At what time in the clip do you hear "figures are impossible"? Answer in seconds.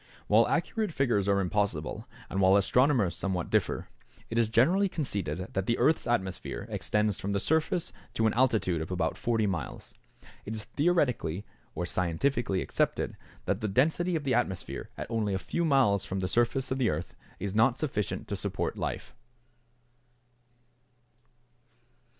0.91-2.07